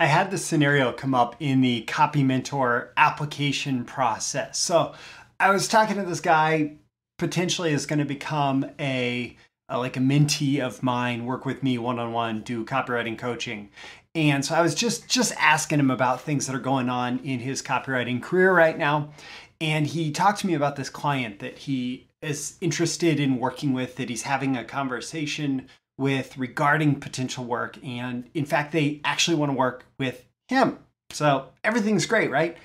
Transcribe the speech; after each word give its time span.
I 0.00 0.06
had 0.06 0.30
this 0.30 0.46
scenario 0.46 0.94
come 0.94 1.14
up 1.14 1.36
in 1.40 1.60
the 1.60 1.82
Copy 1.82 2.24
Mentor 2.24 2.90
application 2.96 3.84
process. 3.84 4.58
So 4.58 4.94
I 5.38 5.50
was 5.50 5.68
talking 5.68 5.96
to 5.96 6.04
this 6.04 6.22
guy, 6.22 6.78
potentially 7.18 7.70
is 7.74 7.84
going 7.84 7.98
to 7.98 8.06
become 8.06 8.64
a, 8.80 9.36
a 9.68 9.76
like 9.76 9.98
a 9.98 10.00
mentee 10.00 10.58
of 10.58 10.82
mine, 10.82 11.26
work 11.26 11.44
with 11.44 11.62
me 11.62 11.76
one 11.76 11.98
on 11.98 12.14
one, 12.14 12.40
do 12.40 12.64
copywriting 12.64 13.18
coaching. 13.18 13.68
And 14.14 14.42
so 14.42 14.54
I 14.54 14.62
was 14.62 14.74
just 14.74 15.06
just 15.06 15.34
asking 15.38 15.80
him 15.80 15.90
about 15.90 16.22
things 16.22 16.46
that 16.46 16.56
are 16.56 16.60
going 16.60 16.88
on 16.88 17.18
in 17.18 17.40
his 17.40 17.60
copywriting 17.60 18.22
career 18.22 18.54
right 18.54 18.78
now. 18.78 19.12
And 19.60 19.86
he 19.86 20.12
talked 20.12 20.40
to 20.40 20.46
me 20.46 20.54
about 20.54 20.76
this 20.76 20.88
client 20.88 21.40
that 21.40 21.58
he 21.58 22.08
is 22.22 22.56
interested 22.62 23.20
in 23.20 23.38
working 23.38 23.74
with, 23.74 23.96
that 23.96 24.08
he's 24.08 24.22
having 24.22 24.56
a 24.56 24.64
conversation 24.64 25.68
with 26.00 26.38
regarding 26.38 26.98
potential 26.98 27.44
work. 27.44 27.78
And 27.84 28.30
in 28.32 28.46
fact, 28.46 28.72
they 28.72 29.02
actually 29.04 29.36
want 29.36 29.52
to 29.52 29.56
work 29.56 29.84
with 29.98 30.24
him. 30.48 30.78
So 31.10 31.48
everything's 31.62 32.06
great, 32.06 32.30
right? 32.30 32.56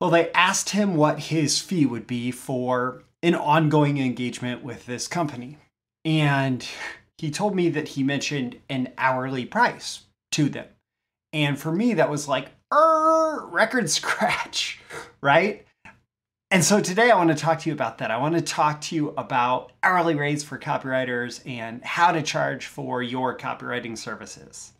Well, 0.00 0.10
they 0.10 0.32
asked 0.32 0.70
him 0.70 0.96
what 0.96 1.20
his 1.20 1.60
fee 1.60 1.86
would 1.86 2.08
be 2.08 2.32
for 2.32 3.04
an 3.22 3.36
ongoing 3.36 3.98
engagement 3.98 4.64
with 4.64 4.86
this 4.86 5.06
company. 5.06 5.58
And 6.04 6.66
he 7.18 7.30
told 7.30 7.54
me 7.54 7.68
that 7.70 7.88
he 7.88 8.02
mentioned 8.02 8.58
an 8.68 8.92
hourly 8.98 9.46
price 9.46 10.00
to 10.32 10.48
them. 10.48 10.66
And 11.32 11.56
for 11.56 11.70
me, 11.70 11.94
that 11.94 12.10
was 12.10 12.26
like, 12.26 12.48
er, 12.74 13.46
record 13.46 13.88
scratch, 13.90 14.80
right? 15.22 15.64
And 16.48 16.64
so 16.64 16.80
today 16.80 17.10
I 17.10 17.16
want 17.16 17.30
to 17.30 17.34
talk 17.34 17.58
to 17.60 17.68
you 17.68 17.74
about 17.74 17.98
that. 17.98 18.12
I 18.12 18.18
want 18.18 18.36
to 18.36 18.40
talk 18.40 18.80
to 18.82 18.94
you 18.94 19.12
about 19.18 19.72
hourly 19.82 20.14
rates 20.14 20.44
for 20.44 20.56
copywriters 20.58 21.40
and 21.44 21.82
how 21.82 22.12
to 22.12 22.22
charge 22.22 22.66
for 22.66 23.02
your 23.02 23.36
copywriting 23.36 23.98
services. 23.98 24.72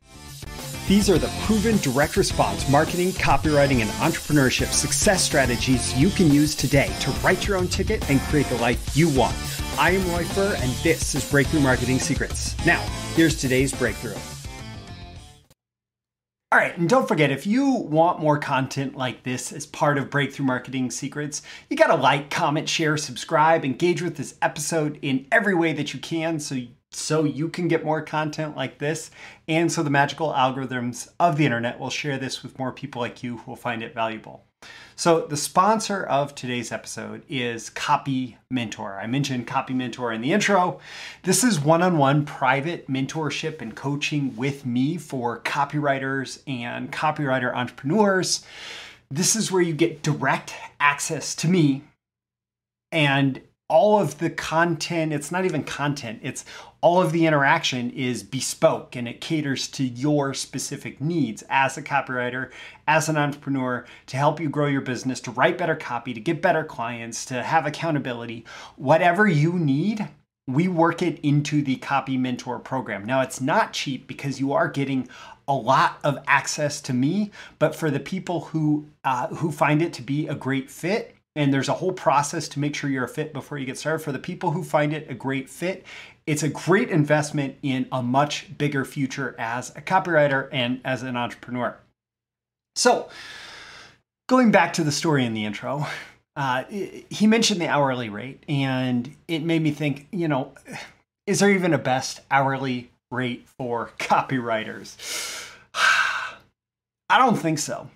These 0.87 1.11
are 1.11 1.19
the 1.19 1.33
proven 1.45 1.79
direct 1.79 2.17
response 2.17 2.71
marketing, 2.71 3.09
copywriting, 3.09 3.81
and 3.81 3.91
entrepreneurship 3.99 4.69
success 4.69 5.25
strategies 5.25 5.93
you 5.99 6.11
can 6.11 6.31
use 6.31 6.55
today 6.55 6.95
to 7.01 7.11
write 7.23 7.49
your 7.49 7.57
own 7.57 7.67
ticket 7.67 8.09
and 8.09 8.21
create 8.21 8.47
the 8.47 8.59
life 8.59 8.97
you 8.97 9.09
want. 9.09 9.35
I 9.77 9.91
am 9.91 10.09
Roy 10.13 10.23
Furr, 10.23 10.55
and 10.59 10.71
this 10.85 11.17
is 11.17 11.29
Breakthrough 11.29 11.61
Marketing 11.61 11.99
Secrets. 11.99 12.55
Now, 12.65 12.81
here's 13.17 13.35
today's 13.35 13.75
breakthrough. 13.75 14.15
All 16.57 16.63
right, 16.63 16.79
and 16.79 16.89
don't 16.89 17.07
forget 17.07 17.31
if 17.31 17.47
you 17.47 17.71
want 17.71 18.19
more 18.19 18.39
content 18.39 18.97
like 18.97 19.25
this 19.25 19.53
as 19.53 19.67
part 19.67 19.99
of 19.99 20.09
Breakthrough 20.09 20.47
Marketing 20.47 20.91
Secrets, 20.91 21.43
you 21.69 21.77
got 21.77 21.89
to 21.89 21.97
like, 21.97 22.31
comment, 22.31 22.67
share, 22.67 22.97
subscribe, 22.97 23.63
engage 23.63 24.01
with 24.01 24.17
this 24.17 24.37
episode 24.41 24.99
in 25.03 25.27
every 25.31 25.55
way 25.55 25.75
that 25.75 25.93
you 25.93 26.01
can 26.01 26.41
so 26.41 26.59
so 26.91 27.25
you 27.25 27.51
can 27.51 27.69
get 27.69 27.85
more 27.85 28.01
content 28.01 28.57
like 28.57 28.79
this 28.79 29.11
and 29.47 29.71
so 29.71 29.83
the 29.83 29.91
magical 29.91 30.33
algorithms 30.33 31.11
of 31.21 31.37
the 31.37 31.45
internet 31.45 31.79
will 31.79 31.91
share 31.91 32.17
this 32.17 32.43
with 32.43 32.59
more 32.59 32.73
people 32.73 33.03
like 33.03 33.23
you 33.23 33.37
who 33.37 33.51
will 33.51 33.55
find 33.55 33.83
it 33.83 33.93
valuable. 33.93 34.46
So, 34.99 35.27
the 35.27 35.37
sponsor 35.37 36.05
of 36.05 36.35
today's 36.35 36.73
episode 36.73 37.23
is 37.29 37.69
Copy 37.69 38.39
Mentor. 38.51 38.99
I 38.99 39.07
mentioned 39.07 39.47
Copy 39.47 39.75
Mentor 39.75 40.11
in 40.11 40.23
the 40.23 40.33
intro. 40.33 40.81
This 41.23 41.45
is 41.45 41.61
one 41.61 41.83
on 41.83 41.99
one 41.99 42.25
private 42.25 42.89
mentorship 42.89 43.61
and 43.61 43.77
coaching 43.77 44.35
with 44.37 44.65
me 44.65 44.97
for 44.97 45.41
copywriters 45.41 46.41
and 46.47 46.91
copywriter 46.91 47.55
entrepreneurs. 47.55 48.43
This 49.11 49.37
is 49.37 49.53
where 49.53 49.61
you 49.61 49.75
get 49.75 50.03
direct 50.03 50.55
access 50.81 51.35
to 51.37 51.49
me 51.49 51.83
and 52.91 53.43
all 53.69 54.01
of 54.01 54.19
the 54.19 54.31
content, 54.31 55.13
it's 55.13 55.33
not 55.33 55.45
even 55.45 55.65
content, 55.65 56.21
it's 56.23 56.45
all 56.81 57.03
of 57.03 57.11
the 57.11 57.27
interaction 57.27 57.91
is 57.91 58.23
bespoke 58.23 58.95
and 58.95 59.09
it 59.09 59.21
caters 59.21 59.67
to 59.67 59.83
your 59.85 60.35
specific 60.35 61.01
needs 61.01 61.43
as 61.51 61.77
a 61.77 61.83
copywriter, 61.83 62.51
as 62.87 63.09
an 63.09 63.17
entrepreneur, 63.17 63.85
to 64.07 64.17
help 64.17 64.39
you 64.39 64.49
grow 64.49 64.67
your 64.67 64.83
business, 64.83 65.21
to 65.21 65.33
write 65.33 65.59
better 65.59 65.75
copy, 65.75 66.15
to 66.15 66.21
get 66.21 66.41
better 66.41 66.63
clients, 66.63 67.25
to 67.25 67.43
have 67.43 67.67
accountability. 67.67 68.45
Whatever 68.77 69.27
you 69.27 69.55
need, 69.55 70.09
we 70.47 70.69
work 70.69 71.03
it 71.03 71.19
into 71.25 71.61
the 71.61 71.77
Copy 71.77 72.17
Mentor 72.17 72.61
program. 72.61 73.05
Now, 73.05 73.21
it's 73.21 73.41
not 73.41 73.73
cheap 73.73 74.07
because 74.07 74.39
you 74.39 74.53
are 74.53 74.69
getting 74.69 75.09
a 75.49 75.55
lot 75.55 75.99
of 76.05 76.19
access 76.29 76.81
to 76.83 76.93
me, 76.93 77.33
but 77.59 77.75
for 77.75 77.91
the 77.91 77.99
people 77.99 78.41
who 78.43 78.87
uh, 79.03 79.27
who 79.29 79.51
find 79.51 79.83
it 79.83 79.93
to 79.95 80.03
be 80.03 80.29
a 80.29 80.35
great 80.37 80.71
fit, 80.71 81.16
and 81.37 81.53
there's 81.53 81.69
a 81.69 81.75
whole 81.75 81.93
process 81.93 82.49
to 82.49 82.59
make 82.59 82.75
sure 82.75 82.89
you're 82.89 83.05
a 83.05 83.09
fit 83.09 83.33
before 83.35 83.59
you 83.59 83.67
get 83.67 83.79
started. 83.79 84.03
For 84.03 84.11
the 84.11 84.19
people 84.19 84.51
who 84.51 84.65
find 84.65 84.93
it 84.95 85.09
a 85.11 85.15
great 85.15 85.51
fit, 85.51 85.85
it's 86.27 86.43
a 86.43 86.49
great 86.49 86.89
investment 86.89 87.57
in 87.63 87.87
a 87.93 88.03
much 88.03 88.57
bigger 88.57 88.85
future 88.85 89.37
as 89.39 89.71
a 89.77 89.83
copywriter 89.83 90.49
and 90.51 90.81
as 90.85 91.03
an 91.03 91.17
entrepreneur. 91.17 91.77
So, 92.75 93.11
going 94.29 94.51
back 94.51 94.73
to 94.75 94.85
the 94.85 94.91
story 94.91 95.25
in 95.27 95.35
the 95.35 95.45
intro, 95.45 95.87
uh, 96.37 96.65
he 96.65 97.27
mentioned 97.27 97.61
the 97.61 97.69
hourly 97.69 98.09
rate, 98.09 98.43
and 98.49 99.15
it 99.29 99.43
made 99.43 99.63
me 99.63 99.71
think, 99.71 100.09
you 100.11 100.29
know, 100.29 100.53
is 101.27 101.41
there 101.41 101.51
even 101.51 101.75
a 101.75 101.79
best 101.79 102.21
hourly 102.31 102.91
rate 103.11 103.47
for 103.59 103.91
copywriters? 103.99 105.51
I 105.75 107.19
don't 107.19 107.37
think 107.37 107.59
so. 107.59 107.91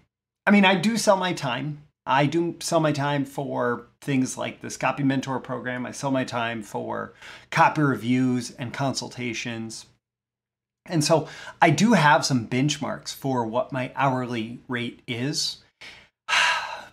I 0.47 0.51
mean, 0.51 0.65
I 0.65 0.75
do 0.75 0.97
sell 0.97 1.17
my 1.17 1.33
time 1.33 1.83
I 2.11 2.27
do 2.27 2.57
sell 2.59 2.81
my 2.81 2.91
time 2.91 3.25
for 3.25 3.87
things 4.01 4.37
like 4.37 4.61
this 4.61 4.77
Copy 4.77 5.05
Mentor 5.05 5.39
program. 5.39 5.87
I 5.87 5.93
sell 5.93 6.11
my 6.11 6.25
time 6.25 6.61
for 6.61 7.15
copy 7.53 7.83
reviews 7.83 8.51
and 8.51 8.75
consultations. 8.75 9.87
And 10.87 11.05
so 11.05 11.29
I 11.63 11.71
do 11.71 11.93
have 11.93 12.27
some 12.27 12.49
benchmarks 12.49 13.15
for 13.15 13.47
what 13.47 13.71
my 13.71 13.93
hourly 13.95 14.59
rate 14.69 15.01
is. 15.07 15.59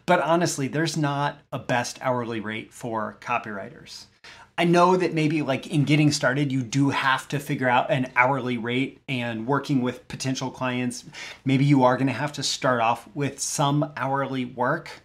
But 0.05 0.21
honestly, 0.21 0.69
there's 0.69 0.95
not 0.95 1.39
a 1.51 1.59
best 1.59 1.99
hourly 2.01 2.39
rate 2.39 2.71
for 2.71 3.17
copywriters. 3.19 4.05
I 4.57 4.63
know 4.63 4.95
that 4.95 5.13
maybe 5.13 5.41
like 5.41 5.67
in 5.67 5.83
getting 5.83 6.13
started, 6.13 6.49
you 6.49 6.63
do 6.63 6.91
have 6.91 7.27
to 7.27 7.39
figure 7.39 7.67
out 7.67 7.91
an 7.91 8.09
hourly 8.15 8.57
rate 8.57 9.01
and 9.09 9.45
working 9.45 9.81
with 9.81 10.07
potential 10.07 10.49
clients. 10.49 11.03
Maybe 11.43 11.65
you 11.65 11.83
are 11.83 11.97
going 11.97 12.07
to 12.07 12.13
have 12.13 12.31
to 12.33 12.43
start 12.43 12.79
off 12.79 13.09
with 13.13 13.41
some 13.41 13.91
hourly 13.97 14.45
work. 14.45 15.03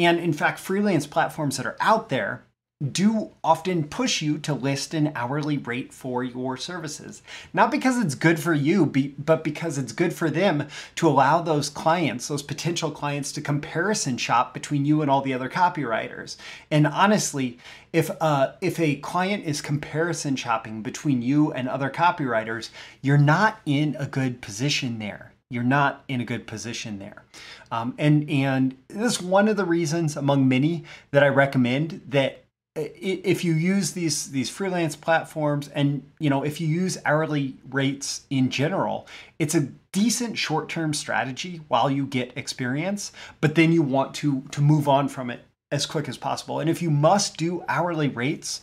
And 0.00 0.18
in 0.18 0.32
fact, 0.32 0.58
freelance 0.58 1.06
platforms 1.06 1.58
that 1.58 1.66
are 1.66 1.76
out 1.78 2.08
there 2.08 2.42
do 2.90 3.32
often 3.44 3.86
push 3.86 4.22
you 4.22 4.38
to 4.38 4.54
list 4.54 4.94
an 4.94 5.12
hourly 5.14 5.58
rate 5.58 5.92
for 5.92 6.24
your 6.24 6.56
services. 6.56 7.20
Not 7.52 7.70
because 7.70 7.98
it's 7.98 8.14
good 8.14 8.40
for 8.40 8.54
you, 8.54 8.86
but 9.18 9.44
because 9.44 9.76
it's 9.76 9.92
good 9.92 10.14
for 10.14 10.30
them 10.30 10.66
to 10.94 11.06
allow 11.06 11.42
those 11.42 11.68
clients, 11.68 12.28
those 12.28 12.42
potential 12.42 12.90
clients, 12.90 13.32
to 13.32 13.42
comparison 13.42 14.16
shop 14.16 14.54
between 14.54 14.86
you 14.86 15.02
and 15.02 15.10
all 15.10 15.20
the 15.20 15.34
other 15.34 15.50
copywriters. 15.50 16.36
And 16.70 16.86
honestly, 16.86 17.58
if 17.92 18.10
uh, 18.22 18.52
if 18.62 18.80
a 18.80 18.96
client 18.96 19.44
is 19.44 19.60
comparison 19.60 20.34
shopping 20.34 20.80
between 20.80 21.20
you 21.20 21.52
and 21.52 21.68
other 21.68 21.90
copywriters, 21.90 22.70
you're 23.02 23.18
not 23.18 23.60
in 23.66 23.94
a 23.98 24.06
good 24.06 24.40
position 24.40 24.98
there 24.98 25.29
you're 25.50 25.62
not 25.64 26.04
in 26.08 26.20
a 26.20 26.24
good 26.24 26.46
position 26.46 26.98
there. 26.98 27.24
Um, 27.72 27.94
and 27.98 28.28
and 28.30 28.76
this 28.88 29.14
is 29.14 29.22
one 29.22 29.48
of 29.48 29.56
the 29.56 29.64
reasons 29.64 30.16
among 30.16 30.48
many 30.48 30.84
that 31.10 31.22
I 31.22 31.28
recommend 31.28 32.02
that 32.08 32.44
if 32.76 33.44
you 33.44 33.52
use 33.52 33.92
these 33.92 34.30
these 34.30 34.48
freelance 34.48 34.94
platforms 34.94 35.68
and 35.68 36.08
you 36.20 36.30
know 36.30 36.44
if 36.44 36.60
you 36.60 36.68
use 36.68 36.98
hourly 37.04 37.56
rates 37.68 38.22
in 38.30 38.48
general 38.48 39.08
it's 39.40 39.56
a 39.56 39.68
decent 39.92 40.38
short-term 40.38 40.94
strategy 40.94 41.60
while 41.66 41.90
you 41.90 42.06
get 42.06 42.32
experience 42.36 43.10
but 43.40 43.56
then 43.56 43.72
you 43.72 43.82
want 43.82 44.14
to 44.14 44.42
to 44.52 44.60
move 44.60 44.88
on 44.88 45.08
from 45.08 45.30
it 45.30 45.40
as 45.72 45.84
quick 45.84 46.08
as 46.08 46.16
possible 46.16 46.60
and 46.60 46.70
if 46.70 46.80
you 46.80 46.90
must 46.90 47.36
do 47.36 47.64
hourly 47.68 48.08
rates 48.08 48.60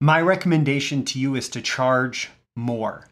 my 0.00 0.20
recommendation 0.20 1.04
to 1.04 1.20
you 1.20 1.36
is 1.36 1.48
to 1.48 1.62
charge 1.62 2.30
more 2.56 3.06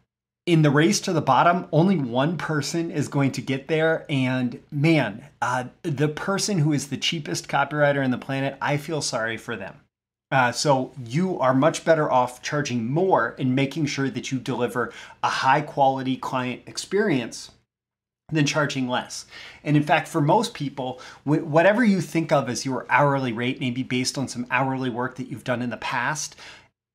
in 0.47 0.63
the 0.63 0.71
race 0.71 1.01
to 1.01 1.13
the 1.13 1.21
bottom, 1.21 1.67
only 1.73 1.99
one 1.99 2.39
person 2.39 2.91
is 2.93 3.09
going 3.09 3.33
to 3.33 3.43
get 3.43 3.67
there. 3.67 4.07
And 4.09 4.63
man, 4.71 5.25
uh, 5.43 5.65
the 5.83 6.09
person 6.09 6.59
who 6.59 6.73
is 6.73 6.89
the 6.89 6.97
cheapest 6.97 7.49
copywriter 7.49 8.05
in 8.05 8.13
the 8.13 8.19
planet, 8.19 8.57
I 8.63 8.77
feel 8.77 9.03
sorry 9.03 9.37
for 9.37 9.57
them. 9.57 9.81
Uh, 10.31 10.53
so 10.53 10.93
you 11.05 11.39
are 11.39 11.55
much 11.55 11.85
better 11.85 12.11
off 12.11 12.43
charging 12.43 12.91
more 12.91 13.35
and 13.39 13.55
making 13.55 13.87
sure 13.87 14.11
that 14.11 14.33
you 14.33 14.39
deliver 14.39 14.93
a 15.23 15.29
high 15.29 15.61
quality 15.61 16.17
client 16.17 16.63
experience 16.67 17.51
than 18.33 18.45
charging 18.45 18.89
less. 18.89 19.27
And 19.63 19.77
in 19.77 19.85
fact, 19.85 20.09
for 20.09 20.21
most 20.21 20.53
people, 20.53 21.01
whatever 21.25 21.85
you 21.85 22.01
think 22.01 22.33
of 22.33 22.49
as 22.49 22.65
your 22.65 22.85
hourly 22.89 23.33
rate 23.33 23.61
may 23.61 23.71
be 23.71 23.85
based 23.85 24.19
on 24.19 24.27
some 24.27 24.47
hourly 24.51 24.91
work 24.91 25.15
that 25.17 25.29
you've 25.29 25.45
done 25.45 25.63
in 25.63 25.71
the 25.71 25.77
past 25.77 26.35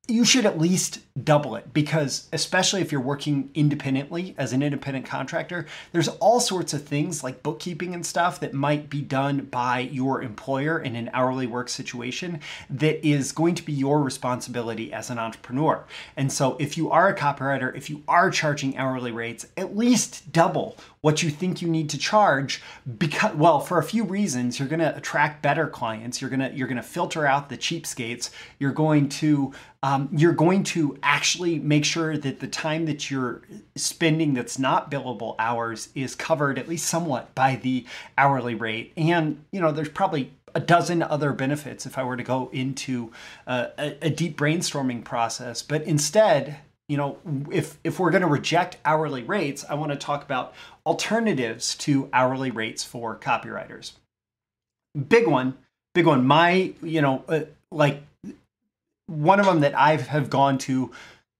you 0.08 0.26
should 0.26 0.46
at 0.46 0.60
least 0.60 1.00
double 1.24 1.56
it 1.56 1.74
because 1.74 2.28
especially 2.34 2.82
if 2.82 2.92
you're 2.92 3.00
working 3.00 3.50
independently 3.54 4.34
as 4.38 4.52
an 4.52 4.64
independent 4.64 5.06
contractor 5.06 5.66
there's 5.92 6.08
all 6.08 6.40
sorts 6.40 6.74
of 6.74 6.84
things 6.84 7.24
like 7.24 7.44
bookkeeping 7.44 7.94
and 7.94 8.06
stuff 8.06 8.40
that 8.40 8.54
might 8.54 8.90
be 8.90 9.02
done 9.02 9.42
by 9.46 9.80
your 9.80 10.22
employer 10.22 10.80
in 10.80 10.96
an 10.96 11.10
hourly 11.14 11.46
work 11.46 11.70
situation 11.70 12.40
that 12.70 13.06
is 13.06 13.32
going 13.32 13.54
to 13.54 13.64
be 13.64 13.74
your 13.74 14.02
responsibility 14.02 14.92
as 14.92 15.10
an 15.10 15.20
entrepreneur. 15.20 15.84
And 16.16 16.32
so 16.32 16.56
if 16.60 16.78
you 16.78 16.90
are 16.90 17.10
a 17.10 17.16
copywriter 17.16 17.76
if 17.76 17.90
you 17.90 18.04
are 18.08 18.32
charging 18.32 18.78
hourly 18.78 19.12
rates 19.12 19.46
at 19.56 19.78
least 19.78 20.32
double 20.32 20.78
what 21.02 21.22
you 21.22 21.30
think 21.30 21.62
you 21.62 21.68
need 21.68 21.90
to 21.90 21.98
charge 21.98 22.62
because 22.98 23.36
well 23.36 23.60
for 23.60 23.78
a 23.78 23.84
few 23.84 24.04
reasons 24.04 24.60
you're 24.60 24.68
going 24.68 24.80
to 24.80 24.96
attract 24.96 25.42
better 25.42 25.68
clients 25.68 26.22
you're 26.22 26.30
going 26.30 26.40
to 26.40 26.52
you're 26.54 26.68
going 26.68 26.78
to 26.78 26.84
filter 26.84 27.26
out 27.26 27.50
the 27.50 27.58
cheapskates 27.58 28.30
you're 28.60 28.72
going 28.72 29.10
to 29.10 29.54
um, 29.84 30.10
you're 30.12 30.34
going 30.34 30.64
to 30.64 30.98
actually 31.02 31.58
make 31.58 31.86
sure 31.86 32.18
that 32.18 32.40
the 32.40 32.48
time 32.48 32.86
that 32.86 33.10
you're 33.10 33.42
spending 33.76 34.34
that's 34.34 34.60
not 34.60 34.92
billable 34.92 35.36
hours 35.40 35.90
is 35.96 36.16
covered 36.16 36.60
at 36.60 36.68
least 36.68 36.88
somewhat 36.88 37.34
by 37.34 37.56
the 37.56 37.86
hourly 38.18 38.56
rate 38.56 38.94
and 38.96 39.44
you 39.52 39.60
know 39.60 39.72
there's 39.72 39.90
probably 39.90 40.32
a 40.54 40.60
dozen 40.60 41.02
other 41.02 41.32
benefits 41.32 41.86
if 41.86 41.98
i 41.98 42.04
were 42.04 42.18
to 42.18 42.24
go 42.24 42.50
into 42.52 43.12
uh, 43.48 43.68
a, 43.78 44.08
a 44.08 44.10
deep 44.10 44.38
brainstorming 44.38 45.04
process 45.04 45.62
but 45.62 45.82
instead 45.84 46.58
you 46.92 46.98
know, 46.98 47.18
if 47.50 47.78
if 47.86 48.02
we're 48.02 48.12
going 48.12 48.20
to 48.20 48.28
reject 48.28 48.76
hourly 48.84 49.24
rates, 49.24 49.64
I 49.70 49.76
want 49.76 49.94
to 49.94 49.98
talk 49.98 50.26
about 50.26 50.54
alternatives 50.86 51.74
to 51.76 52.10
hourly 52.12 52.52
rates 52.52 52.84
for 52.84 53.16
copywriters. 53.16 53.94
Big 55.08 55.26
one, 55.26 55.58
big 55.94 56.06
one. 56.06 56.28
My, 56.28 56.74
you 56.84 57.02
know, 57.02 57.24
uh, 57.30 57.44
like 57.72 58.04
one 59.12 59.40
of 59.40 59.46
them 59.46 59.60
that 59.60 59.76
I 59.76 59.98
have 59.98 60.30
gone 60.30 60.58
to 60.60 60.92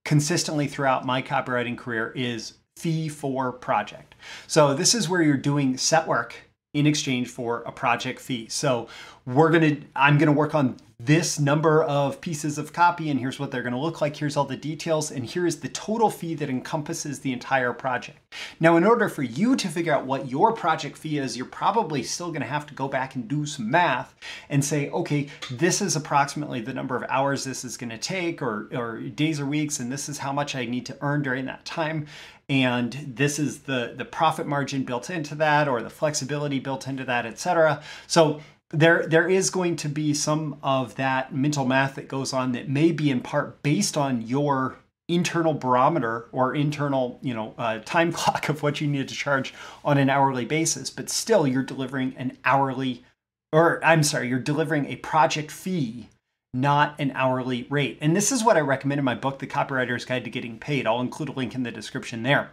consistently 0.04 0.66
throughout 0.66 1.06
my 1.06 1.22
copywriting 1.22 1.78
career 1.78 2.12
is 2.14 2.54
fee 2.76 3.08
for 3.08 3.52
project. 3.52 4.14
So 4.46 4.74
this 4.74 4.94
is 4.94 5.08
where 5.08 5.22
you're 5.22 5.36
doing 5.36 5.76
set 5.76 6.06
work 6.06 6.34
in 6.74 6.86
exchange 6.86 7.28
for 7.28 7.62
a 7.62 7.72
project 7.72 8.20
fee. 8.20 8.48
So 8.48 8.88
we're 9.26 9.50
going 9.50 9.76
to 9.76 9.86
I'm 9.96 10.18
going 10.18 10.26
to 10.26 10.32
work 10.32 10.54
on 10.54 10.76
this 11.04 11.40
number 11.40 11.82
of 11.82 12.20
pieces 12.20 12.58
of 12.58 12.72
copy 12.72 13.10
and 13.10 13.18
here's 13.18 13.40
what 13.40 13.50
they're 13.50 13.62
going 13.62 13.72
to 13.72 13.78
look 13.78 14.00
like. 14.00 14.16
Here's 14.16 14.36
all 14.36 14.44
the 14.44 14.56
details 14.56 15.10
and 15.10 15.24
here 15.24 15.46
is 15.46 15.58
the 15.60 15.68
total 15.68 16.10
fee 16.10 16.34
that 16.36 16.48
encompasses 16.48 17.20
the 17.20 17.32
entire 17.32 17.72
project. 17.72 18.18
Now, 18.60 18.76
in 18.76 18.84
order 18.84 19.08
for 19.08 19.22
you 19.22 19.56
to 19.56 19.68
figure 19.68 19.92
out 19.92 20.06
what 20.06 20.28
your 20.28 20.52
project 20.52 20.96
fee 20.96 21.18
is, 21.18 21.36
you're 21.36 21.46
probably 21.46 22.04
still 22.04 22.28
going 22.28 22.42
to 22.42 22.46
have 22.46 22.66
to 22.66 22.74
go 22.74 22.86
back 22.86 23.16
and 23.16 23.26
do 23.26 23.46
some 23.46 23.70
math 23.70 24.14
and 24.48 24.64
say, 24.64 24.90
okay, 24.90 25.28
this 25.50 25.82
is 25.82 25.96
approximately 25.96 26.60
the 26.60 26.74
number 26.74 26.94
of 26.94 27.04
hours 27.08 27.42
this 27.42 27.64
is 27.64 27.76
going 27.76 27.90
to 27.90 27.98
take 27.98 28.40
or, 28.40 28.68
or 28.72 29.00
days 29.00 29.40
or 29.40 29.46
weeks 29.46 29.80
and 29.80 29.90
this 29.90 30.08
is 30.08 30.18
how 30.18 30.32
much 30.32 30.54
I 30.54 30.66
need 30.66 30.86
to 30.86 30.98
earn 31.00 31.22
during 31.22 31.46
that 31.46 31.64
time 31.64 32.06
and 32.48 32.92
this 33.14 33.38
is 33.38 33.60
the 33.60 33.94
the 33.96 34.04
profit 34.04 34.46
margin 34.46 34.82
built 34.82 35.10
into 35.10 35.34
that 35.36 35.68
or 35.68 35.80
the 35.80 35.88
flexibility 35.88 36.58
built 36.58 36.88
into 36.88 37.04
that 37.04 37.24
etc 37.24 37.80
so 38.08 38.40
there 38.72 39.06
there 39.06 39.28
is 39.28 39.50
going 39.50 39.76
to 39.76 39.88
be 39.88 40.14
some 40.14 40.58
of 40.62 40.94
that 40.96 41.34
mental 41.34 41.64
math 41.64 41.94
that 41.94 42.08
goes 42.08 42.32
on 42.32 42.52
that 42.52 42.68
may 42.68 42.90
be 42.90 43.10
in 43.10 43.20
part 43.20 43.62
based 43.62 43.96
on 43.96 44.22
your 44.22 44.76
internal 45.08 45.52
barometer 45.52 46.26
or 46.32 46.54
internal 46.54 47.18
you 47.22 47.34
know 47.34 47.54
uh, 47.58 47.78
time 47.84 48.12
clock 48.20 48.48
of 48.48 48.62
what 48.62 48.80
you 48.80 48.86
need 48.86 49.08
to 49.08 49.14
charge 49.14 49.52
on 49.84 49.98
an 49.98 50.08
hourly 50.08 50.44
basis 50.44 50.90
but 50.90 51.10
still 51.10 51.46
you're 51.46 51.62
delivering 51.62 52.14
an 52.16 52.36
hourly 52.44 53.04
or 53.52 53.84
i'm 53.84 54.02
sorry 54.02 54.28
you're 54.28 54.38
delivering 54.38 54.86
a 54.86 54.96
project 54.96 55.50
fee 55.50 56.08
not 56.54 56.94
an 56.98 57.12
hourly 57.14 57.66
rate. 57.70 57.98
And 58.00 58.14
this 58.14 58.30
is 58.30 58.44
what 58.44 58.56
i 58.56 58.60
recommend 58.60 58.98
in 58.98 59.04
my 59.04 59.14
book 59.14 59.38
the 59.38 59.46
copywriter's 59.46 60.04
guide 60.04 60.24
to 60.24 60.30
getting 60.30 60.58
paid. 60.58 60.86
I'll 60.86 61.00
include 61.00 61.30
a 61.30 61.32
link 61.32 61.54
in 61.54 61.62
the 61.62 61.70
description 61.70 62.22
there. 62.22 62.50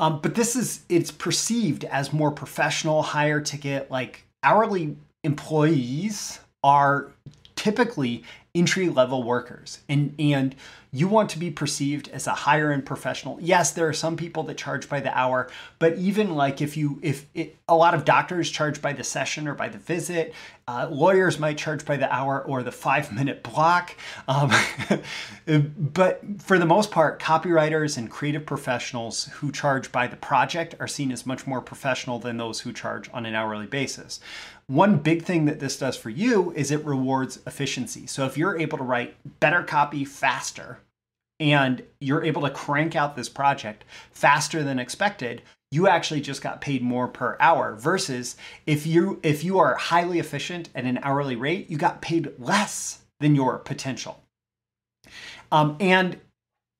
Um, 0.00 0.20
but 0.20 0.36
this 0.36 0.54
is 0.54 0.82
it's 0.88 1.10
perceived 1.10 1.84
as 1.84 2.12
more 2.12 2.30
professional 2.30 3.02
higher 3.02 3.40
ticket 3.40 3.90
like 3.90 4.24
hourly 4.48 4.96
employees 5.24 6.40
are 6.64 7.12
typically 7.54 8.24
entry 8.58 8.88
level 8.88 9.22
workers. 9.22 9.78
And 9.88 10.14
and 10.18 10.54
you 10.90 11.06
want 11.06 11.28
to 11.28 11.38
be 11.38 11.50
perceived 11.50 12.08
as 12.08 12.26
a 12.26 12.32
higher 12.32 12.72
end 12.72 12.86
professional. 12.86 13.38
Yes 13.40 13.72
there 13.72 13.86
are 13.88 13.92
some 13.92 14.16
people 14.16 14.42
that 14.44 14.56
charge 14.56 14.88
by 14.88 15.00
the 15.00 15.16
hour 15.16 15.50
but 15.78 15.96
even 15.96 16.34
like 16.34 16.60
if 16.60 16.76
you 16.76 16.98
if 17.02 17.26
it, 17.34 17.56
a 17.68 17.76
lot 17.76 17.94
of 17.94 18.04
doctors 18.04 18.50
charge 18.50 18.80
by 18.80 18.92
the 18.92 19.04
session 19.04 19.46
or 19.46 19.54
by 19.54 19.68
the 19.68 19.78
visit 19.78 20.34
uh, 20.66 20.86
lawyers 20.90 21.38
might 21.38 21.56
charge 21.56 21.84
by 21.84 21.96
the 21.96 22.12
hour 22.12 22.42
or 22.42 22.62
the 22.62 22.72
five 22.72 23.10
minute 23.10 23.42
block. 23.42 23.96
Um, 24.26 24.52
but 25.78 26.20
for 26.38 26.58
the 26.58 26.66
most 26.66 26.90
part 26.90 27.20
copywriters 27.20 27.96
and 27.96 28.10
creative 28.10 28.44
professionals 28.44 29.26
who 29.34 29.52
charge 29.52 29.92
by 29.92 30.06
the 30.06 30.16
project 30.16 30.74
are 30.80 30.88
seen 30.88 31.12
as 31.12 31.24
much 31.24 31.46
more 31.46 31.60
professional 31.60 32.18
than 32.18 32.36
those 32.36 32.60
who 32.60 32.72
charge 32.72 33.08
on 33.12 33.24
an 33.26 33.34
hourly 33.34 33.66
basis 33.66 34.20
one 34.68 34.98
big 34.98 35.24
thing 35.24 35.46
that 35.46 35.60
this 35.60 35.78
does 35.78 35.96
for 35.96 36.10
you 36.10 36.52
is 36.52 36.70
it 36.70 36.84
rewards 36.84 37.40
efficiency. 37.46 38.06
So 38.06 38.26
if 38.26 38.36
you're 38.36 38.58
able 38.58 38.78
to 38.78 38.84
write 38.84 39.16
better 39.40 39.62
copy 39.62 40.04
faster 40.04 40.78
and 41.40 41.82
you're 42.00 42.24
able 42.24 42.42
to 42.42 42.50
crank 42.50 42.94
out 42.94 43.16
this 43.16 43.30
project 43.30 43.84
faster 44.12 44.62
than 44.62 44.78
expected, 44.78 45.42
you 45.70 45.88
actually 45.88 46.20
just 46.20 46.42
got 46.42 46.60
paid 46.60 46.82
more 46.82 47.08
per 47.08 47.36
hour 47.40 47.74
versus 47.76 48.36
if 48.66 48.86
you 48.86 49.20
if 49.22 49.42
you 49.42 49.58
are 49.58 49.74
highly 49.74 50.18
efficient 50.18 50.68
at 50.74 50.84
an 50.84 50.98
hourly 51.02 51.36
rate, 51.36 51.70
you 51.70 51.78
got 51.78 52.02
paid 52.02 52.32
less 52.38 53.00
than 53.20 53.34
your 53.34 53.58
potential. 53.58 54.22
Um, 55.50 55.76
and 55.80 56.20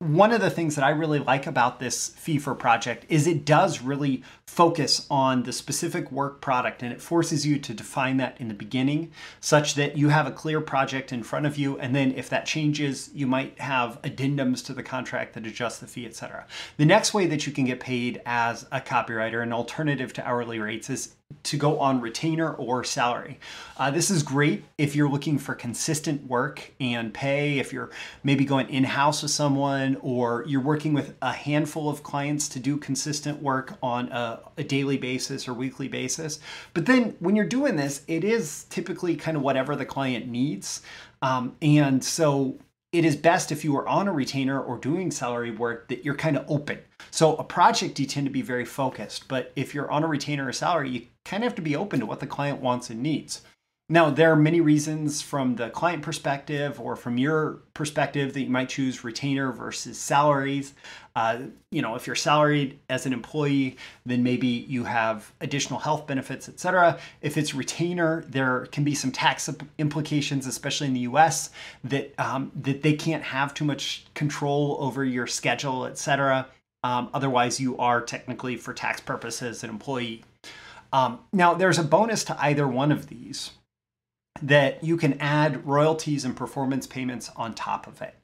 one 0.00 0.30
of 0.30 0.40
the 0.40 0.50
things 0.50 0.76
that 0.76 0.84
I 0.84 0.90
really 0.90 1.18
like 1.18 1.48
about 1.48 1.80
this 1.80 2.10
fee 2.10 2.38
for 2.38 2.54
project 2.54 3.04
is 3.08 3.26
it 3.26 3.44
does 3.44 3.82
really 3.82 4.22
focus 4.46 5.04
on 5.10 5.42
the 5.42 5.52
specific 5.52 6.12
work 6.12 6.40
product 6.40 6.84
and 6.84 6.92
it 6.92 7.02
forces 7.02 7.44
you 7.44 7.58
to 7.58 7.74
define 7.74 8.16
that 8.18 8.40
in 8.40 8.46
the 8.46 8.54
beginning 8.54 9.10
such 9.40 9.74
that 9.74 9.98
you 9.98 10.10
have 10.10 10.28
a 10.28 10.30
clear 10.30 10.60
project 10.60 11.12
in 11.12 11.24
front 11.24 11.46
of 11.46 11.58
you 11.58 11.76
and 11.80 11.96
then 11.96 12.12
if 12.12 12.30
that 12.30 12.46
changes 12.46 13.10
you 13.12 13.26
might 13.26 13.58
have 13.58 14.00
addendums 14.02 14.64
to 14.64 14.72
the 14.72 14.84
contract 14.84 15.34
that 15.34 15.46
adjust 15.46 15.80
the 15.80 15.86
fee 15.88 16.06
etc. 16.06 16.46
The 16.76 16.84
next 16.84 17.12
way 17.12 17.26
that 17.26 17.44
you 17.44 17.52
can 17.52 17.64
get 17.64 17.80
paid 17.80 18.22
as 18.24 18.66
a 18.70 18.80
copywriter 18.80 19.42
an 19.42 19.52
alternative 19.52 20.12
to 20.12 20.24
hourly 20.24 20.60
rates 20.60 20.88
is 20.88 21.16
to 21.42 21.56
go 21.56 21.78
on 21.78 22.00
retainer 22.00 22.52
or 22.54 22.82
salary. 22.82 23.38
Uh, 23.76 23.90
this 23.90 24.10
is 24.10 24.22
great 24.22 24.64
if 24.78 24.96
you're 24.96 25.10
looking 25.10 25.38
for 25.38 25.54
consistent 25.54 26.26
work 26.26 26.72
and 26.80 27.12
pay, 27.12 27.58
if 27.58 27.72
you're 27.72 27.90
maybe 28.22 28.44
going 28.44 28.68
in 28.70 28.84
house 28.84 29.22
with 29.22 29.30
someone, 29.30 29.96
or 30.00 30.44
you're 30.46 30.60
working 30.60 30.94
with 30.94 31.14
a 31.20 31.32
handful 31.32 31.90
of 31.90 32.02
clients 32.02 32.48
to 32.48 32.58
do 32.58 32.76
consistent 32.78 33.42
work 33.42 33.74
on 33.82 34.08
a, 34.10 34.40
a 34.56 34.64
daily 34.64 34.96
basis 34.96 35.46
or 35.46 35.52
weekly 35.52 35.88
basis. 35.88 36.40
But 36.72 36.86
then 36.86 37.14
when 37.20 37.36
you're 37.36 37.46
doing 37.46 37.76
this, 37.76 38.02
it 38.08 38.24
is 38.24 38.64
typically 38.64 39.14
kind 39.14 39.36
of 39.36 39.42
whatever 39.42 39.76
the 39.76 39.86
client 39.86 40.28
needs. 40.28 40.82
Um, 41.20 41.56
and 41.60 42.02
so 42.02 42.58
it 42.92 43.04
is 43.04 43.16
best 43.16 43.52
if 43.52 43.64
you 43.64 43.76
are 43.76 43.86
on 43.86 44.08
a 44.08 44.12
retainer 44.12 44.60
or 44.62 44.78
doing 44.78 45.10
salary 45.10 45.50
work 45.50 45.88
that 45.88 46.06
you're 46.06 46.14
kind 46.14 46.38
of 46.38 46.50
open. 46.50 46.78
So 47.10 47.36
a 47.36 47.44
project 47.44 48.00
you 48.00 48.06
tend 48.06 48.26
to 48.26 48.32
be 48.32 48.40
very 48.40 48.64
focused, 48.64 49.28
but 49.28 49.52
if 49.56 49.74
you're 49.74 49.90
on 49.90 50.04
a 50.04 50.06
retainer 50.06 50.48
or 50.48 50.52
salary, 50.52 50.88
you 50.88 51.02
kind 51.28 51.44
of 51.44 51.48
have 51.48 51.56
to 51.56 51.62
be 51.62 51.76
open 51.76 52.00
to 52.00 52.06
what 52.06 52.20
the 52.20 52.26
client 52.26 52.60
wants 52.60 52.90
and 52.90 53.02
needs. 53.02 53.42
Now, 53.90 54.10
there 54.10 54.30
are 54.30 54.36
many 54.36 54.60
reasons 54.60 55.22
from 55.22 55.56
the 55.56 55.70
client 55.70 56.02
perspective 56.02 56.78
or 56.78 56.94
from 56.94 57.16
your 57.16 57.60
perspective 57.72 58.34
that 58.34 58.42
you 58.42 58.50
might 58.50 58.68
choose 58.68 59.02
retainer 59.02 59.50
versus 59.50 59.98
salaries. 59.98 60.74
Uh, 61.16 61.38
you 61.70 61.80
know, 61.80 61.94
if 61.94 62.06
you're 62.06 62.14
salaried 62.14 62.78
as 62.90 63.06
an 63.06 63.14
employee, 63.14 63.78
then 64.04 64.22
maybe 64.22 64.46
you 64.46 64.84
have 64.84 65.32
additional 65.40 65.78
health 65.78 66.06
benefits, 66.06 66.50
etc. 66.50 66.98
If 67.22 67.38
it's 67.38 67.54
retainer, 67.54 68.24
there 68.28 68.66
can 68.66 68.84
be 68.84 68.94
some 68.94 69.10
tax 69.10 69.48
implications, 69.78 70.46
especially 70.46 70.88
in 70.88 70.92
the 70.92 71.00
U.S., 71.00 71.48
that 71.84 72.12
um, 72.18 72.52
that 72.56 72.82
they 72.82 72.92
can't 72.92 73.22
have 73.22 73.54
too 73.54 73.64
much 73.64 74.04
control 74.12 74.76
over 74.80 75.02
your 75.02 75.26
schedule, 75.26 75.86
etc. 75.86 76.46
Um, 76.84 77.08
otherwise, 77.14 77.58
you 77.58 77.78
are 77.78 78.02
technically, 78.02 78.56
for 78.56 78.74
tax 78.74 79.00
purposes, 79.00 79.64
an 79.64 79.70
employee. 79.70 80.24
Um, 80.92 81.20
now, 81.32 81.54
there's 81.54 81.78
a 81.78 81.84
bonus 81.84 82.24
to 82.24 82.42
either 82.42 82.66
one 82.66 82.92
of 82.92 83.08
these 83.08 83.52
that 84.42 84.84
you 84.84 84.96
can 84.96 85.14
add 85.20 85.66
royalties 85.66 86.24
and 86.24 86.36
performance 86.36 86.86
payments 86.86 87.30
on 87.36 87.54
top 87.54 87.86
of 87.86 88.00
it. 88.00 88.14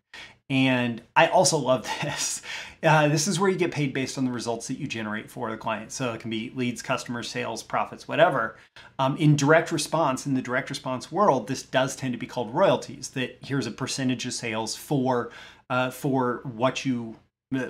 And 0.51 1.01
I 1.17 1.29
also 1.29 1.57
love 1.57 1.89
this. 2.03 2.43
Uh, 2.83 3.09
this 3.09 3.27
is 3.27 3.41
where 3.41 3.51
you 3.51 3.57
get 3.57 3.73
paid 3.73 3.95
based 3.95 4.19
on 4.19 4.25
the 4.25 4.31
results 4.31 4.69
that 4.69 4.79
you 4.79 4.87
generate 4.87 5.31
for 5.31 5.51
the 5.51 5.57
client. 5.57 5.91
So 5.91 6.13
it 6.13 6.21
can 6.21 6.31
be 6.31 6.53
leads, 6.55 6.83
customers, 6.83 7.31
sales, 7.31 7.63
profits, 7.63 8.07
whatever. 8.07 8.57
Um, 8.99 9.17
in 9.17 9.37
direct 9.37 9.73
response, 9.73 10.27
in 10.27 10.35
the 10.35 10.43
direct 10.43 10.69
response 10.71 11.11
world, 11.11 11.49
this 11.49 11.63
does 11.63 11.97
tend 11.97 12.13
to 12.13 12.19
be 12.19 12.27
called 12.27 12.55
royalties. 12.55 13.11
That 13.11 13.39
here's 13.43 13.67
a 13.67 13.71
percentage 13.71 14.27
of 14.27 14.35
sales 14.35 14.77
for 14.77 15.31
uh, 15.71 15.91
for 15.91 16.43
what 16.45 16.85
you 16.85 17.17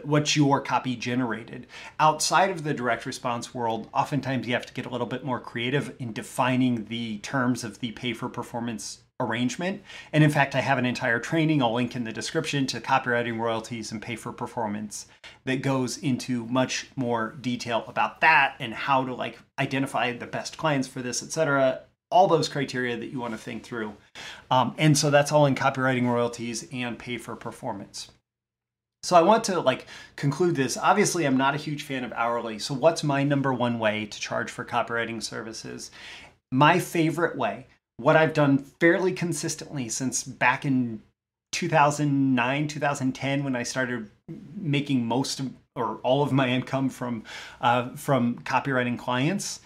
what 0.04 0.36
your 0.36 0.60
copy 0.60 0.96
generated. 0.96 1.66
Outside 1.98 2.50
of 2.50 2.64
the 2.64 2.74
direct 2.74 3.06
response 3.06 3.54
world, 3.54 3.88
oftentimes 3.92 4.46
you 4.46 4.54
have 4.54 4.66
to 4.66 4.74
get 4.74 4.86
a 4.86 4.90
little 4.90 5.06
bit 5.06 5.24
more 5.24 5.40
creative 5.40 5.94
in 5.98 6.12
defining 6.12 6.86
the 6.86 7.18
terms 7.18 7.64
of 7.64 7.80
the 7.80 7.92
pay 7.92 8.12
for 8.12 8.28
performance 8.28 9.00
arrangement. 9.20 9.82
And 10.12 10.24
in 10.24 10.30
fact, 10.30 10.54
I 10.54 10.60
have 10.60 10.78
an 10.78 10.86
entire 10.86 11.20
training, 11.20 11.62
I'll 11.62 11.74
link 11.74 11.94
in 11.94 12.04
the 12.04 12.12
description 12.12 12.66
to 12.68 12.80
copywriting 12.80 13.38
royalties 13.38 13.92
and 13.92 14.02
pay 14.02 14.16
for 14.16 14.32
performance 14.32 15.06
that 15.44 15.62
goes 15.62 15.98
into 15.98 16.46
much 16.46 16.88
more 16.96 17.36
detail 17.40 17.84
about 17.86 18.20
that 18.20 18.56
and 18.58 18.74
how 18.74 19.04
to 19.04 19.14
like 19.14 19.38
identify 19.58 20.12
the 20.12 20.26
best 20.26 20.56
clients 20.56 20.88
for 20.88 21.00
this, 21.00 21.22
etc. 21.22 21.82
All 22.10 22.26
those 22.26 22.48
criteria 22.48 22.96
that 22.96 23.06
you 23.06 23.20
want 23.20 23.34
to 23.34 23.38
think 23.38 23.62
through. 23.62 23.94
Um, 24.50 24.74
and 24.78 24.98
so 24.98 25.10
that's 25.10 25.32
all 25.32 25.46
in 25.46 25.54
copywriting 25.54 26.08
royalties 26.08 26.66
and 26.72 26.98
pay 26.98 27.18
for 27.18 27.36
performance. 27.36 28.10
So 29.04 29.16
I 29.16 29.20
want 29.20 29.44
to 29.44 29.60
like 29.60 29.86
conclude 30.16 30.56
this. 30.56 30.78
Obviously, 30.78 31.26
I'm 31.26 31.36
not 31.36 31.54
a 31.54 31.58
huge 31.58 31.82
fan 31.82 32.04
of 32.04 32.12
hourly. 32.14 32.58
So 32.58 32.72
what's 32.72 33.04
my 33.04 33.22
number 33.22 33.52
one 33.52 33.78
way 33.78 34.06
to 34.06 34.18
charge 34.18 34.50
for 34.50 34.64
copywriting 34.64 35.22
services? 35.22 35.90
My 36.50 36.78
favorite 36.78 37.36
way, 37.36 37.66
what 37.98 38.16
I've 38.16 38.32
done 38.32 38.56
fairly 38.56 39.12
consistently 39.12 39.90
since 39.90 40.24
back 40.24 40.64
in 40.64 41.02
2009, 41.52 42.66
2010 42.66 43.44
when 43.44 43.54
I 43.54 43.62
started 43.62 44.10
making 44.56 45.04
most 45.04 45.38
of, 45.38 45.52
or 45.76 45.96
all 45.96 46.22
of 46.22 46.32
my 46.32 46.48
income 46.48 46.88
from 46.88 47.24
uh, 47.60 47.90
from 47.96 48.36
copywriting 48.38 48.98
clients, 48.98 49.60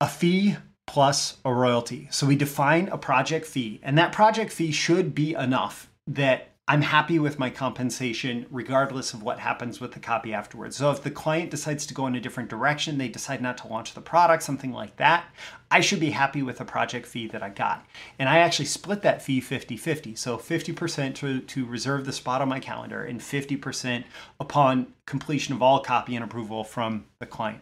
a 0.00 0.08
fee 0.08 0.56
plus 0.88 1.36
a 1.44 1.54
royalty. 1.54 2.08
So 2.10 2.26
we 2.26 2.34
define 2.34 2.88
a 2.88 2.98
project 2.98 3.46
fee, 3.46 3.78
and 3.80 3.96
that 3.96 4.10
project 4.10 4.52
fee 4.52 4.72
should 4.72 5.14
be 5.14 5.34
enough 5.34 5.88
that 6.08 6.51
I'm 6.72 6.80
happy 6.80 7.18
with 7.18 7.38
my 7.38 7.50
compensation 7.50 8.46
regardless 8.50 9.12
of 9.12 9.22
what 9.22 9.38
happens 9.38 9.78
with 9.78 9.92
the 9.92 10.00
copy 10.00 10.32
afterwards. 10.32 10.76
So 10.76 10.90
if 10.90 11.02
the 11.02 11.10
client 11.10 11.50
decides 11.50 11.84
to 11.84 11.92
go 11.92 12.06
in 12.06 12.14
a 12.14 12.20
different 12.20 12.48
direction, 12.48 12.96
they 12.96 13.08
decide 13.08 13.42
not 13.42 13.58
to 13.58 13.66
launch 13.66 13.92
the 13.92 14.00
product, 14.00 14.42
something 14.42 14.72
like 14.72 14.96
that, 14.96 15.26
I 15.70 15.82
should 15.82 16.00
be 16.00 16.12
happy 16.12 16.42
with 16.42 16.56
the 16.56 16.64
project 16.64 17.06
fee 17.06 17.26
that 17.26 17.42
I 17.42 17.50
got. 17.50 17.84
And 18.18 18.26
I 18.26 18.38
actually 18.38 18.64
split 18.64 19.02
that 19.02 19.20
fee 19.20 19.42
50-50. 19.42 20.16
So 20.16 20.38
50% 20.38 21.14
to, 21.16 21.40
to 21.40 21.66
reserve 21.66 22.06
the 22.06 22.12
spot 22.12 22.40
on 22.40 22.48
my 22.48 22.58
calendar 22.58 23.04
and 23.04 23.20
50% 23.20 24.04
upon 24.40 24.94
completion 25.04 25.54
of 25.54 25.60
all 25.60 25.80
copy 25.80 26.14
and 26.14 26.24
approval 26.24 26.64
from 26.64 27.04
the 27.18 27.26
client. 27.26 27.60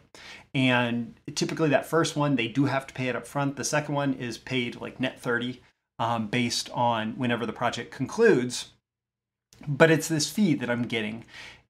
And 0.54 1.18
typically 1.34 1.70
that 1.70 1.84
first 1.84 2.14
one, 2.14 2.36
they 2.36 2.46
do 2.46 2.66
have 2.66 2.86
to 2.86 2.94
pay 2.94 3.08
it 3.08 3.16
up 3.16 3.26
front. 3.26 3.56
The 3.56 3.64
second 3.64 3.96
one 3.96 4.14
is 4.14 4.38
paid 4.38 4.80
like 4.80 5.00
net 5.00 5.20
30 5.20 5.60
um, 5.98 6.28
based 6.28 6.70
on 6.70 7.14
whenever 7.14 7.44
the 7.44 7.52
project 7.52 7.90
concludes 7.90 8.70
but 9.66 9.90
it's 9.90 10.08
this 10.08 10.30
fee 10.30 10.54
that 10.54 10.70
I'm 10.70 10.84
getting. 10.84 11.24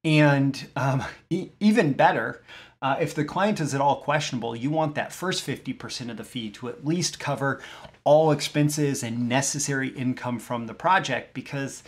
And 0.04 0.68
um, 0.76 1.04
e- 1.28 1.50
even 1.60 1.92
better, 1.92 2.42
uh, 2.82 2.96
if 3.00 3.14
the 3.14 3.24
client 3.24 3.60
is 3.60 3.74
at 3.74 3.80
all 3.80 3.96
questionable, 3.96 4.56
you 4.56 4.70
want 4.70 4.94
that 4.94 5.12
first 5.12 5.46
50% 5.46 6.10
of 6.10 6.16
the 6.16 6.24
fee 6.24 6.50
to 6.52 6.68
at 6.68 6.86
least 6.86 7.20
cover 7.20 7.60
all 8.04 8.30
expenses 8.30 9.02
and 9.02 9.28
necessary 9.28 9.88
income 9.88 10.38
from 10.38 10.66
the 10.66 10.74
project 10.74 11.34
because 11.34 11.82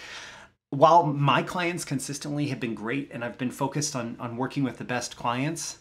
while 0.68 1.04
my 1.04 1.42
clients 1.42 1.84
consistently 1.84 2.48
have 2.48 2.60
been 2.60 2.74
great 2.74 3.10
and 3.12 3.24
I've 3.24 3.38
been 3.38 3.50
focused 3.50 3.96
on, 3.96 4.16
on 4.18 4.36
working 4.36 4.62
with 4.62 4.78
the 4.78 4.84
best 4.84 5.16
clients, 5.16 5.78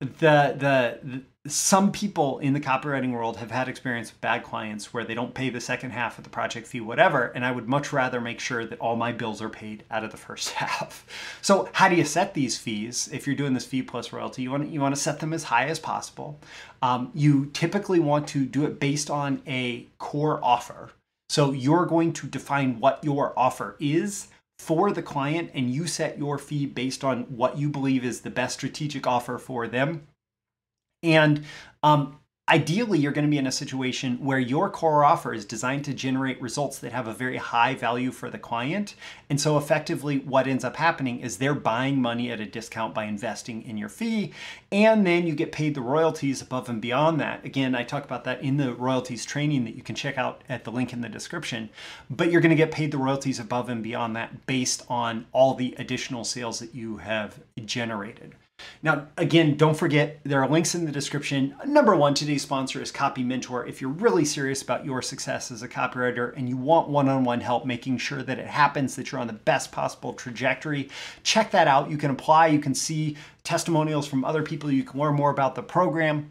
the, 0.00 0.06
the, 0.06 0.98
the 1.02 1.22
some 1.48 1.92
people 1.92 2.38
in 2.38 2.52
the 2.52 2.60
copywriting 2.60 3.12
world 3.12 3.36
have 3.38 3.50
had 3.50 3.68
experience 3.68 4.12
with 4.12 4.20
bad 4.20 4.42
clients 4.42 4.92
where 4.92 5.04
they 5.04 5.14
don't 5.14 5.34
pay 5.34 5.50
the 5.50 5.60
second 5.60 5.90
half 5.90 6.18
of 6.18 6.24
the 6.24 6.30
project 6.30 6.66
fee, 6.66 6.80
whatever. 6.80 7.26
And 7.26 7.44
I 7.44 7.50
would 7.50 7.68
much 7.68 7.92
rather 7.92 8.20
make 8.20 8.40
sure 8.40 8.64
that 8.64 8.78
all 8.78 8.96
my 8.96 9.12
bills 9.12 9.42
are 9.42 9.48
paid 9.48 9.84
out 9.90 10.04
of 10.04 10.10
the 10.10 10.16
first 10.16 10.50
half. 10.54 11.06
So, 11.42 11.68
how 11.72 11.88
do 11.88 11.96
you 11.96 12.04
set 12.04 12.34
these 12.34 12.58
fees? 12.58 13.08
If 13.12 13.26
you're 13.26 13.36
doing 13.36 13.54
this 13.54 13.66
fee 13.66 13.82
plus 13.82 14.12
royalty, 14.12 14.42
you 14.42 14.50
want 14.50 14.68
you 14.68 14.80
want 14.80 14.94
to 14.94 15.00
set 15.00 15.20
them 15.20 15.32
as 15.32 15.44
high 15.44 15.66
as 15.66 15.78
possible. 15.78 16.38
Um, 16.82 17.10
you 17.14 17.46
typically 17.52 18.00
want 18.00 18.28
to 18.28 18.44
do 18.44 18.64
it 18.64 18.78
based 18.80 19.10
on 19.10 19.42
a 19.46 19.86
core 19.98 20.42
offer. 20.42 20.90
So, 21.28 21.52
you're 21.52 21.86
going 21.86 22.12
to 22.14 22.26
define 22.26 22.80
what 22.80 23.02
your 23.02 23.38
offer 23.38 23.76
is 23.78 24.28
for 24.58 24.90
the 24.90 25.02
client, 25.02 25.50
and 25.54 25.70
you 25.70 25.86
set 25.86 26.18
your 26.18 26.38
fee 26.38 26.66
based 26.66 27.04
on 27.04 27.22
what 27.24 27.58
you 27.58 27.68
believe 27.68 28.04
is 28.04 28.22
the 28.22 28.30
best 28.30 28.54
strategic 28.54 29.06
offer 29.06 29.38
for 29.38 29.68
them 29.68 30.06
and 31.02 31.44
um, 31.82 32.18
ideally, 32.48 32.98
you're 32.98 33.12
going 33.12 33.26
to 33.26 33.30
be 33.30 33.38
in 33.38 33.46
a 33.46 33.52
situation 33.52 34.16
where 34.24 34.38
your 34.38 34.70
core 34.70 35.04
offer 35.04 35.34
is 35.34 35.44
designed 35.44 35.84
to 35.84 35.94
generate 35.94 36.40
results 36.40 36.78
that 36.78 36.92
have 36.92 37.06
a 37.06 37.12
very 37.12 37.36
high 37.36 37.74
value 37.74 38.10
for 38.10 38.30
the 38.30 38.38
client. 38.38 38.94
And 39.28 39.40
so, 39.40 39.58
effectively, 39.58 40.18
what 40.18 40.46
ends 40.46 40.64
up 40.64 40.76
happening 40.76 41.20
is 41.20 41.36
they're 41.36 41.54
buying 41.54 42.00
money 42.00 42.30
at 42.30 42.40
a 42.40 42.46
discount 42.46 42.94
by 42.94 43.04
investing 43.04 43.62
in 43.62 43.76
your 43.76 43.88
fee. 43.88 44.32
And 44.72 45.06
then 45.06 45.26
you 45.26 45.34
get 45.34 45.52
paid 45.52 45.74
the 45.74 45.82
royalties 45.82 46.42
above 46.42 46.68
and 46.68 46.80
beyond 46.80 47.20
that. 47.20 47.44
Again, 47.44 47.74
I 47.74 47.84
talk 47.84 48.04
about 48.04 48.24
that 48.24 48.42
in 48.42 48.56
the 48.56 48.74
royalties 48.74 49.24
training 49.24 49.64
that 49.64 49.76
you 49.76 49.82
can 49.82 49.94
check 49.94 50.18
out 50.18 50.42
at 50.48 50.64
the 50.64 50.72
link 50.72 50.92
in 50.92 51.00
the 51.00 51.08
description. 51.08 51.70
But 52.10 52.30
you're 52.30 52.40
going 52.40 52.50
to 52.50 52.56
get 52.56 52.72
paid 52.72 52.92
the 52.92 52.98
royalties 52.98 53.38
above 53.38 53.68
and 53.68 53.82
beyond 53.82 54.16
that 54.16 54.46
based 54.46 54.84
on 54.88 55.26
all 55.32 55.54
the 55.54 55.74
additional 55.78 56.24
sales 56.24 56.58
that 56.60 56.74
you 56.74 56.96
have 56.98 57.40
generated. 57.64 58.34
Now, 58.82 59.08
again, 59.16 59.56
don't 59.56 59.76
forget 59.76 60.20
there 60.24 60.42
are 60.42 60.48
links 60.48 60.74
in 60.74 60.84
the 60.84 60.92
description. 60.92 61.54
Number 61.66 61.96
one, 61.96 62.14
today's 62.14 62.42
sponsor 62.42 62.80
is 62.80 62.92
Copy 62.92 63.24
Mentor. 63.24 63.66
If 63.66 63.80
you're 63.80 63.90
really 63.90 64.24
serious 64.24 64.62
about 64.62 64.84
your 64.84 65.02
success 65.02 65.50
as 65.50 65.62
a 65.62 65.68
copywriter 65.68 66.32
and 66.36 66.48
you 66.48 66.56
want 66.56 66.88
one 66.88 67.08
on 67.08 67.24
one 67.24 67.40
help 67.40 67.66
making 67.66 67.98
sure 67.98 68.22
that 68.22 68.38
it 68.38 68.46
happens, 68.46 68.94
that 68.94 69.10
you're 69.10 69.20
on 69.20 69.26
the 69.26 69.32
best 69.32 69.72
possible 69.72 70.12
trajectory, 70.12 70.88
check 71.24 71.50
that 71.50 71.66
out. 71.66 71.90
You 71.90 71.98
can 71.98 72.10
apply, 72.10 72.48
you 72.48 72.60
can 72.60 72.74
see 72.74 73.16
testimonials 73.42 74.06
from 74.06 74.24
other 74.24 74.42
people, 74.42 74.70
you 74.70 74.84
can 74.84 75.00
learn 75.00 75.14
more 75.14 75.30
about 75.30 75.56
the 75.56 75.62
program. 75.62 76.30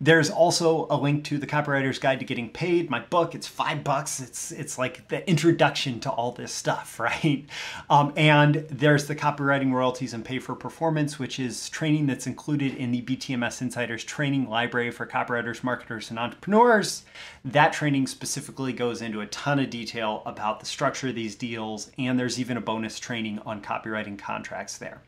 There's 0.00 0.30
also 0.30 0.86
a 0.90 0.96
link 0.96 1.24
to 1.24 1.38
the 1.38 1.46
Copywriter's 1.46 1.98
Guide 1.98 2.18
to 2.18 2.24
Getting 2.24 2.50
Paid, 2.50 2.90
my 2.90 3.00
book. 3.00 3.34
It's 3.34 3.46
five 3.46 3.84
bucks. 3.84 4.20
It's 4.20 4.52
it's 4.52 4.78
like 4.78 5.08
the 5.08 5.28
introduction 5.28 6.00
to 6.00 6.10
all 6.10 6.32
this 6.32 6.52
stuff, 6.52 6.98
right? 7.00 7.44
Um, 7.88 8.12
and 8.16 8.66
there's 8.68 9.06
the 9.06 9.14
Copywriting 9.14 9.72
Royalties 9.72 10.14
and 10.14 10.24
Pay 10.24 10.38
for 10.38 10.54
Performance, 10.54 11.18
which 11.18 11.38
is 11.38 11.68
training 11.68 12.06
that's 12.06 12.26
included 12.26 12.74
in 12.74 12.90
the 12.90 13.02
BTMS 13.02 13.62
Insiders 13.62 14.04
Training 14.04 14.48
Library 14.48 14.90
for 14.90 15.06
copywriters, 15.06 15.62
marketers, 15.62 16.10
and 16.10 16.18
entrepreneurs. 16.18 17.04
That 17.44 17.72
training 17.72 18.06
specifically 18.06 18.72
goes 18.72 19.02
into 19.02 19.20
a 19.20 19.26
ton 19.26 19.58
of 19.58 19.70
detail 19.70 20.22
about 20.26 20.60
the 20.60 20.66
structure 20.66 21.08
of 21.08 21.14
these 21.14 21.34
deals, 21.34 21.90
and 21.98 22.18
there's 22.18 22.40
even 22.40 22.56
a 22.56 22.60
bonus 22.60 22.98
training 22.98 23.40
on 23.40 23.62
copywriting 23.62 24.18
contracts 24.18 24.78
there. 24.78 25.02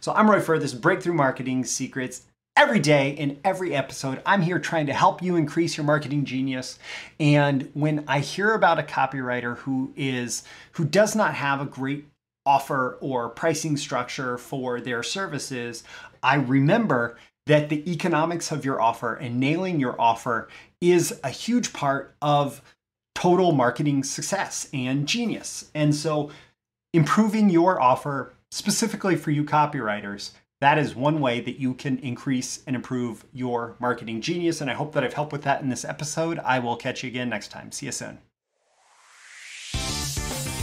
So 0.00 0.12
I'm 0.12 0.30
Roy 0.30 0.40
Furr. 0.40 0.58
This 0.58 0.74
Breakthrough 0.74 1.14
Marketing 1.14 1.64
Secrets 1.64 2.22
every 2.60 2.78
day 2.78 3.08
in 3.12 3.40
every 3.42 3.74
episode. 3.74 4.20
I'm 4.26 4.42
here 4.42 4.58
trying 4.58 4.84
to 4.88 4.92
help 4.92 5.22
you 5.22 5.34
increase 5.34 5.78
your 5.78 5.86
marketing 5.86 6.26
genius. 6.26 6.78
And 7.18 7.70
when 7.72 8.04
I 8.06 8.20
hear 8.20 8.52
about 8.52 8.78
a 8.78 8.82
copywriter 8.82 9.56
who 9.56 9.94
is 9.96 10.44
who 10.72 10.84
does 10.84 11.16
not 11.16 11.32
have 11.32 11.62
a 11.62 11.64
great 11.64 12.04
offer 12.44 12.98
or 13.00 13.30
pricing 13.30 13.78
structure 13.78 14.36
for 14.36 14.78
their 14.78 15.02
services, 15.02 15.84
I 16.22 16.34
remember 16.34 17.16
that 17.46 17.70
the 17.70 17.90
economics 17.90 18.52
of 18.52 18.62
your 18.62 18.78
offer 18.78 19.14
and 19.14 19.40
nailing 19.40 19.80
your 19.80 19.98
offer 19.98 20.50
is 20.82 21.18
a 21.24 21.30
huge 21.30 21.72
part 21.72 22.14
of 22.20 22.60
total 23.14 23.52
marketing 23.52 24.04
success 24.04 24.68
and 24.74 25.08
genius. 25.08 25.70
And 25.74 25.94
so 25.94 26.30
improving 26.92 27.48
your 27.48 27.80
offer 27.80 28.34
specifically 28.50 29.16
for 29.16 29.30
you 29.30 29.44
copywriters 29.44 30.32
that 30.60 30.78
is 30.78 30.94
one 30.94 31.20
way 31.20 31.40
that 31.40 31.58
you 31.58 31.74
can 31.74 31.98
increase 31.98 32.62
and 32.66 32.76
improve 32.76 33.24
your 33.32 33.76
marketing 33.80 34.20
genius. 34.20 34.60
And 34.60 34.70
I 34.70 34.74
hope 34.74 34.92
that 34.92 35.04
I've 35.04 35.14
helped 35.14 35.32
with 35.32 35.42
that 35.42 35.62
in 35.62 35.68
this 35.68 35.84
episode. 35.84 36.38
I 36.40 36.58
will 36.58 36.76
catch 36.76 37.02
you 37.02 37.08
again 37.08 37.28
next 37.28 37.48
time. 37.48 37.72
See 37.72 37.86
you 37.86 37.92
soon. 37.92 38.18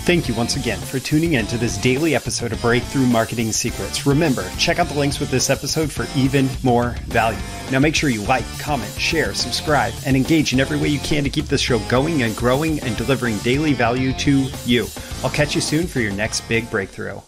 Thank 0.08 0.30
you 0.30 0.36
once 0.36 0.56
again 0.56 0.80
for 0.80 1.00
tuning 1.00 1.34
in 1.34 1.48
to 1.48 1.58
this 1.58 1.77
daily 1.77 2.16
episode 2.16 2.54
of 2.54 2.62
Breakthrough 2.62 3.08
Marketing 3.08 3.51
Secrets. 3.51 4.06
Remember, 4.06 4.50
check 4.58 4.80
out 4.80 4.88
the 4.88 4.98
links 4.98 5.20
with 5.20 5.30
this 5.30 5.50
episode 5.50 5.92
for 5.92 6.08
even 6.18 6.48
more 6.63 6.92
value. 7.08 7.38
Now 7.74 7.80
make 7.80 7.94
sure 7.94 8.10
you 8.10 8.22
like, 8.22 8.46
comment, 8.58 8.94
share, 8.94 9.34
subscribe, 9.34 9.94
and 10.06 10.16
engage 10.16 10.54
in 10.54 10.62
every 10.62 10.77
way 10.77 10.88
you 10.88 11.00
can 11.00 11.25
to 11.25 11.30
keep 11.30 11.48
this 11.48 11.60
show 11.60 11.80
going 11.89 12.24
and 12.24 12.34
growing 12.38 12.80
and 12.84 12.96
delivering 12.96 13.38
daily 13.39 13.74
value 13.74 14.13
to 14.13 14.48
you. 14.66 14.88
I'll 15.25 15.30
catch 15.30 15.56
you 15.56 15.60
soon 15.60 15.88
for 15.88 16.00
your 16.00 16.13
next 16.13 16.48
big 16.48 16.72
breakthrough. 16.72 17.20